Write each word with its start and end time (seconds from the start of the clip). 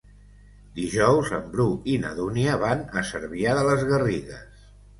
Dijous 0.79 1.29
en 1.41 1.43
Bru 1.51 1.67
i 1.93 1.99
na 2.07 2.15
Dúnia 2.21 2.57
van 2.65 2.83
a 3.03 3.07
Cervià 3.13 3.55
de 3.61 3.69
les 3.71 3.87
Garrigues. 3.95 4.69